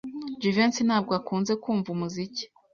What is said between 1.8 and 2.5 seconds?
umuziki.